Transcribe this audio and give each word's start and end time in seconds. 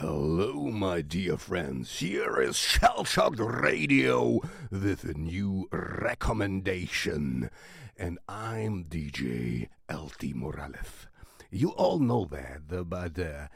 Hello, 0.00 0.64
my 0.64 1.00
dear 1.00 1.38
friends. 1.38 2.00
Here 2.00 2.38
is 2.38 2.54
Shell 2.54 3.04
Shocked 3.04 3.40
Radio 3.40 4.42
with 4.70 5.04
a 5.04 5.14
new 5.14 5.70
recommendation. 5.72 7.48
And 7.96 8.18
I'm 8.28 8.84
DJ 8.84 9.70
LT 9.90 10.34
Morales. 10.34 11.06
You 11.50 11.70
all 11.70 11.98
know 11.98 12.26
that, 12.26 12.90
but 12.90 13.18
uh, 13.18 13.48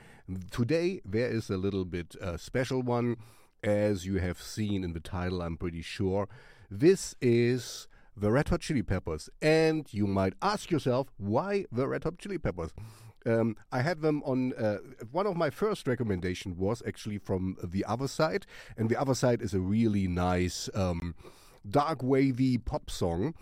today 0.51 1.03
there 1.05 1.29
is 1.29 1.51
a 1.51 1.59
little 1.59 1.85
bit 1.85 2.17
uh, 2.23 2.39
special 2.39 2.81
one, 2.81 3.19
as 3.63 4.07
you 4.07 4.17
have 4.17 4.41
seen 4.41 4.83
in 4.83 4.95
the 4.95 5.01
title, 5.01 5.43
I'm 5.43 5.59
pretty 5.59 5.83
sure. 5.83 6.27
This 6.71 7.15
is 7.21 7.87
the 8.17 8.31
Red 8.31 8.49
Hot 8.49 8.63
Chili 8.63 8.83
Peppers. 8.83 9.29
And 9.43 9.93
you 9.93 10.07
might 10.07 10.33
ask 10.41 10.71
yourself, 10.71 11.09
why 11.19 11.67
the 11.71 11.87
Red 11.87 12.05
Hot 12.05 12.17
Chili 12.17 12.39
Peppers? 12.39 12.71
Um, 13.27 13.57
I 13.71 13.83
had 13.83 14.01
them 14.01 14.23
on. 14.25 14.53
Uh, 14.55 14.79
one 15.11 15.27
of 15.27 15.37
my 15.37 15.51
first 15.51 15.87
recommendation 15.87 16.57
was 16.57 16.83
actually 16.87 17.19
from 17.19 17.57
the 17.63 17.85
other 17.85 18.09
side, 18.09 18.47
and 18.77 18.89
the 18.89 19.01
other 19.01 19.15
side 19.15 19.43
is 19.43 19.55
a 19.55 19.61
really 19.61 20.09
nice 20.09 20.69
um, 20.75 21.15
dark 21.69 22.03
wavy 22.03 22.59
pop 22.59 22.91
song. 22.91 23.35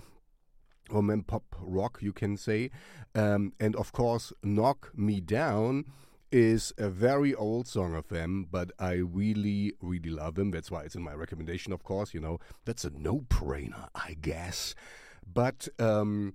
Or 0.90 1.02
pop 1.26 1.54
rock, 1.60 1.98
you 2.00 2.14
can 2.14 2.38
say. 2.38 2.70
Um, 3.14 3.52
and 3.60 3.76
of 3.76 3.92
course, 3.92 4.32
Knock 4.42 4.90
Me 4.96 5.20
Down 5.20 5.84
is 6.30 6.72
a 6.78 6.88
very 6.88 7.34
old 7.34 7.66
song 7.66 7.94
of 7.94 8.08
them, 8.08 8.46
but 8.50 8.70
I 8.78 8.94
really, 8.94 9.74
really 9.80 10.10
love 10.10 10.34
them. 10.34 10.50
That's 10.50 10.70
why 10.70 10.82
it's 10.82 10.94
in 10.94 11.02
my 11.02 11.12
recommendation, 11.12 11.72
of 11.72 11.84
course. 11.84 12.14
You 12.14 12.20
know, 12.20 12.38
that's 12.64 12.84
a 12.84 12.90
no 12.90 13.20
brainer, 13.28 13.88
I 13.94 14.16
guess. 14.20 14.74
But 15.26 15.68
um, 15.78 16.34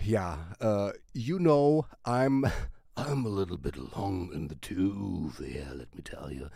yeah, 0.00 0.36
uh, 0.60 0.92
you 1.12 1.38
know, 1.38 1.86
I'm. 2.04 2.44
I'm 2.94 3.24
a 3.24 3.30
little 3.30 3.56
bit 3.56 3.96
long 3.96 4.28
in 4.34 4.48
the 4.48 4.54
tooth 4.56 5.42
here, 5.42 5.68
let 5.74 5.94
me 5.94 6.02
tell 6.04 6.30
you. 6.30 6.50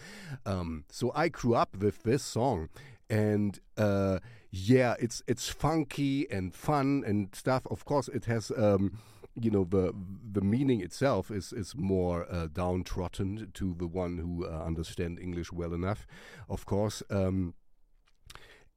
Um, 0.45 0.85
so 0.91 1.11
I 1.15 1.29
grew 1.31 1.55
up 1.55 1.75
with 1.75 2.03
this 2.03 2.23
song, 2.23 2.69
and 3.09 3.59
uh, 3.79 4.19
yeah, 4.51 4.97
it's 5.01 5.23
it's 5.27 5.49
funky 5.49 6.31
and 6.31 6.55
fun 6.55 7.05
and 7.07 7.35
stuff. 7.35 7.67
Of 7.71 7.87
course, 7.87 8.09
it 8.09 8.27
has 8.27 8.53
um, 8.55 8.99
you 9.35 9.51
know 9.51 9.65
the 9.65 9.95
the 10.33 10.41
meaning 10.41 10.81
itself 10.81 11.31
is 11.31 11.53
is 11.53 11.75
more 11.77 12.27
uh, 12.31 12.49
downtrodden 12.53 13.51
to 13.55 13.75
the 13.75 13.87
one 13.87 14.19
who 14.19 14.47
uh, 14.47 14.63
understand 14.65 15.19
English 15.19 15.53
well 15.53 15.73
enough, 15.73 16.07
of 16.49 16.67
course. 16.67 17.03
Um, 17.11 17.55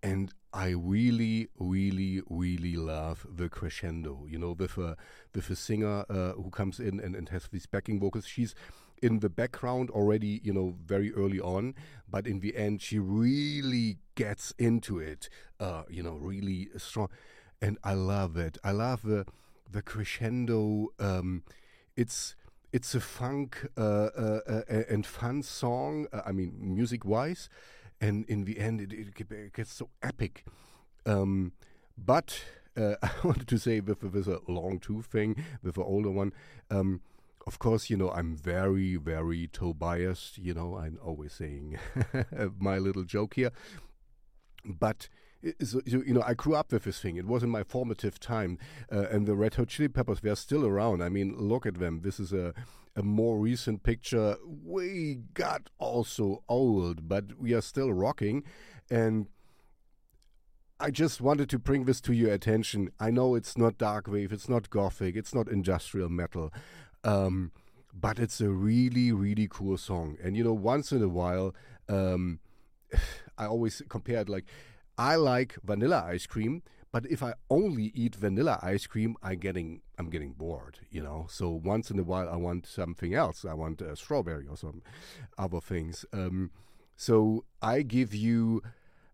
and 0.01 0.33
I 0.53 0.69
really, 0.69 1.49
really, 1.59 2.21
really 2.29 2.75
love 2.75 3.25
the 3.29 3.49
crescendo. 3.49 4.25
You 4.27 4.39
know, 4.39 4.51
with 4.57 4.77
a 4.77 4.97
with 5.33 5.49
a 5.49 5.55
singer 5.55 6.05
uh, 6.09 6.33
who 6.33 6.49
comes 6.49 6.79
in 6.79 6.99
and, 6.99 7.15
and 7.15 7.29
has 7.29 7.47
these 7.47 7.65
backing 7.65 7.99
vocals. 7.99 8.25
She's 8.25 8.55
in 9.01 9.19
the 9.19 9.29
background 9.29 9.89
already, 9.91 10.41
you 10.43 10.53
know, 10.53 10.75
very 10.85 11.13
early 11.13 11.39
on, 11.39 11.75
but 12.09 12.27
in 12.27 12.39
the 12.39 12.55
end, 12.55 12.81
she 12.81 12.99
really 12.99 13.97
gets 14.15 14.53
into 14.57 14.99
it. 14.99 15.29
Uh, 15.59 15.83
you 15.89 16.03
know, 16.03 16.15
really 16.15 16.69
strong, 16.77 17.09
and 17.61 17.77
I 17.83 17.93
love 17.93 18.35
it. 18.37 18.57
I 18.63 18.71
love 18.71 19.03
the 19.03 19.25
the 19.71 19.81
crescendo. 19.81 20.87
Um, 20.99 21.43
it's 21.95 22.35
it's 22.71 22.95
a 22.95 22.99
funk 22.99 23.67
uh, 23.77 23.81
uh, 23.81 24.41
uh 24.47 24.83
and 24.89 25.05
fun 25.05 25.43
song. 25.43 26.07
Uh, 26.11 26.21
I 26.25 26.31
mean, 26.31 26.53
music 26.59 27.05
wise 27.05 27.49
and 28.01 28.25
in 28.25 28.45
the 28.45 28.59
end, 28.59 28.81
it, 28.81 28.93
it 28.93 29.53
gets 29.53 29.73
so 29.73 29.89
epic. 30.01 30.45
Um, 31.05 31.53
but 31.97 32.43
uh, 32.77 32.95
I 33.03 33.11
wanted 33.23 33.47
to 33.47 33.57
say 33.57 33.79
with, 33.79 34.03
with 34.03 34.27
a 34.27 34.41
long 34.47 34.79
tooth 34.79 35.05
thing, 35.05 35.43
with 35.63 35.77
an 35.77 35.83
older 35.83 36.11
one. 36.11 36.33
Um, 36.69 37.01
of 37.47 37.57
course, 37.57 37.89
you 37.89 37.97
know, 37.97 38.11
I'm 38.11 38.35
very, 38.35 38.95
very 38.95 39.47
toe 39.47 39.73
biased. 39.73 40.37
You 40.37 40.53
know, 40.53 40.77
I'm 40.77 40.99
always 41.03 41.33
saying 41.33 41.79
my 42.59 42.77
little 42.77 43.03
joke 43.03 43.35
here. 43.35 43.51
But 44.65 45.09
so, 45.63 45.81
you 45.85 46.13
know, 46.13 46.23
I 46.25 46.33
grew 46.33 46.55
up 46.55 46.71
with 46.71 46.83
this 46.83 46.99
thing. 46.99 47.15
It 47.15 47.25
was 47.25 47.43
in 47.43 47.49
my 47.49 47.63
formative 47.63 48.19
time, 48.19 48.57
uh, 48.91 49.05
and 49.09 49.25
the 49.25 49.35
Red 49.35 49.55
Hot 49.55 49.69
Chili 49.69 49.87
Peppers 49.87 50.21
were 50.21 50.35
still 50.35 50.65
around. 50.65 51.01
I 51.01 51.09
mean, 51.09 51.35
look 51.37 51.65
at 51.65 51.79
them. 51.79 52.01
This 52.01 52.19
is 52.19 52.33
a 52.33 52.53
a 52.95 53.03
more 53.03 53.37
recent 53.37 53.83
picture. 53.83 54.35
We 54.45 55.19
got 55.33 55.69
also 55.77 56.43
old, 56.49 57.07
but 57.07 57.39
we 57.39 57.53
are 57.53 57.61
still 57.61 57.93
rocking, 57.93 58.43
and. 58.89 59.27
I 60.81 60.91
just 60.91 61.19
wanted 61.19 61.49
to 61.49 61.59
bring 61.59 61.83
this 61.83 61.99
to 61.99 62.13
your 62.13 62.31
attention. 62.31 62.91
I 63.01 63.11
know 63.11 63.35
it's 63.35 63.57
not 63.57 63.77
dark 63.77 64.07
wave, 64.07 64.31
it's 64.31 64.47
not 64.47 64.69
gothic, 64.69 65.17
it's 65.17 65.35
not 65.35 65.49
industrial 65.49 66.07
metal, 66.07 66.53
um, 67.03 67.51
but 67.93 68.17
it's 68.17 68.39
a 68.39 68.49
really, 68.49 69.11
really 69.11 69.49
cool 69.49 69.77
song. 69.77 70.15
And 70.23 70.37
you 70.37 70.43
know, 70.45 70.53
once 70.53 70.93
in 70.93 71.03
a 71.03 71.09
while, 71.09 71.53
um, 71.89 72.39
I 73.37 73.45
always 73.45 73.81
compare 73.89 74.21
it 74.21 74.29
like 74.29 74.45
I 74.99 75.15
like 75.15 75.55
vanilla 75.63 76.03
ice 76.05 76.25
cream, 76.25 76.61
but 76.91 77.05
if 77.05 77.23
I 77.23 77.33
only 77.49 77.85
eat 77.95 78.15
vanilla 78.15 78.59
ice 78.61 78.85
cream, 78.85 79.15
I 79.23 79.35
getting 79.35 79.79
I'm 79.97 80.09
getting 80.09 80.33
bored, 80.33 80.79
you 80.91 81.01
know. 81.01 81.25
So 81.29 81.49
once 81.49 81.89
in 81.89 81.97
a 81.99 82.03
while, 82.03 82.27
I 82.27 82.35
want 82.35 82.67
something 82.67 83.13
else. 83.13 83.45
I 83.45 83.53
want 83.53 83.81
a 83.81 83.95
strawberry 83.95 84.45
or 84.45 84.57
some 84.57 84.81
other 85.37 85.61
things. 85.61 86.03
Um, 86.11 86.51
so 86.97 87.45
I 87.61 87.81
give 87.81 88.13
you 88.13 88.61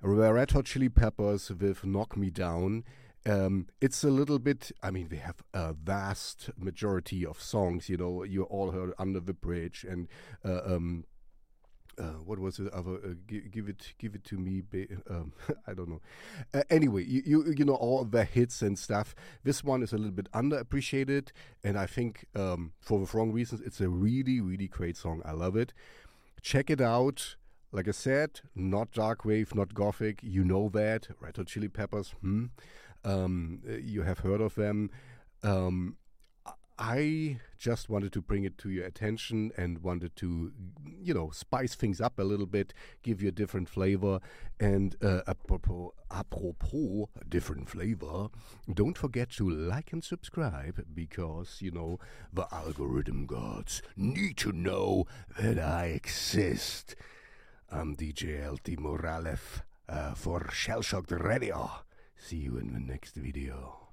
Red 0.02 0.52
Hot 0.52 0.66
Chili 0.66 0.90
Peppers 0.90 1.52
with 1.52 1.86
"Knock 1.86 2.18
Me 2.18 2.32
Down." 2.32 2.84
Um, 3.28 3.68
it's 3.80 4.04
a 4.04 4.10
little 4.10 4.40
bit. 4.40 4.72
I 4.82 4.90
mean, 4.90 5.08
we 5.12 5.18
have 5.18 5.44
a 5.54 5.74
vast 5.74 6.50
majority 6.58 7.24
of 7.24 7.40
songs. 7.40 7.90
You 7.90 7.98
know, 7.98 8.24
you 8.24 8.42
all 8.46 8.72
heard 8.72 8.94
"Under 8.98 9.20
the 9.20 9.34
Bridge" 9.34 9.86
and 9.88 10.08
uh, 10.44 10.62
um, 10.66 11.06
uh, 11.98 12.20
what 12.26 12.40
was 12.40 12.60
it? 12.60 12.74
Uh, 12.74 12.82
give, 13.28 13.52
give, 13.52 13.70
it, 13.70 13.94
give 13.98 14.16
it 14.16 14.24
to 14.26 14.38
me. 14.38 14.64
Um, 15.10 15.34
I 15.68 15.74
don't 15.74 15.90
know. 15.90 16.02
Uh, 16.54 16.64
anyway, 16.70 17.04
you, 17.04 17.22
you, 17.26 17.54
you 17.58 17.66
know 17.66 17.76
all 17.76 18.04
the 18.04 18.24
hits 18.24 18.62
and 18.62 18.78
stuff. 18.78 19.16
This 19.44 19.64
one 19.64 19.84
is 19.84 19.94
a 19.94 19.98
little 19.98 20.12
bit 20.12 20.32
underappreciated, 20.32 21.30
and 21.64 21.78
I 21.78 21.86
think 21.86 22.26
um, 22.36 22.74
for 22.80 23.06
the 23.06 23.18
wrong 23.18 23.32
reasons, 23.32 23.62
it's 23.62 23.80
a 23.82 23.90
really, 23.90 24.42
really 24.42 24.68
great 24.68 24.98
song. 24.98 25.22
I 25.24 25.32
love 25.32 25.56
it. 25.56 25.74
Check 26.42 26.70
it 26.70 26.82
out. 26.82 27.36
Like 27.72 27.88
I 27.88 27.92
said, 27.92 28.42
not 28.56 28.92
dark 28.92 29.26
wave, 29.26 29.54
not 29.54 29.74
gothic. 29.74 30.20
You 30.24 30.44
know 30.44 30.70
that. 30.70 31.08
Red 31.20 31.38
Hot 31.38 31.48
Chili 31.48 31.68
Peppers. 31.68 32.16
Hmm. 32.22 32.46
Um, 33.04 33.62
you 33.66 34.04
have 34.04 34.20
heard 34.20 34.42
of 34.42 34.56
them. 34.56 34.90
Um, 35.44 35.98
I 36.78 37.40
just 37.58 37.90
wanted 37.90 38.12
to 38.14 38.22
bring 38.22 38.44
it 38.44 38.58
to 38.60 38.70
your 38.70 38.86
attention 38.86 39.52
and 39.56 39.80
wanted 39.80 40.16
to, 40.18 40.52
you 40.86 41.14
know, 41.14 41.30
spice 41.30 41.74
things 41.74 42.02
up 42.02 42.20
a 42.20 42.24
little 42.24 42.46
bit, 42.46 42.74
give 43.02 43.22
you 43.22 43.30
a 43.30 43.32
different 43.32 43.70
flavor. 43.70 44.20
And 44.60 44.96
uh, 45.02 45.22
apropos, 45.26 45.94
apropos 46.12 47.10
different 47.30 47.70
flavor, 47.70 48.28
don't 48.72 48.98
forget 48.98 49.30
to 49.32 49.50
like 49.50 49.94
and 49.94 50.04
subscribe 50.04 50.86
because, 50.94 51.62
you 51.62 51.72
know, 51.72 52.00
the 52.34 52.46
algorithm 52.52 53.26
gods 53.26 53.82
need 53.96 54.36
to 54.38 54.52
know 54.52 55.06
that 55.40 55.58
I 55.58 55.86
exist. 55.86 56.96
I'm 57.72 57.96
DJ 57.96 58.52
LT 58.52 58.80
Morales 58.80 59.62
uh, 59.88 60.14
for 60.14 60.50
Shell 60.52 60.82
Shocked 60.82 61.12
Radio. 61.12 61.72
See 62.18 62.38
you 62.38 62.58
in 62.58 62.74
the 62.74 62.80
next 62.80 63.16
video. 63.16 63.85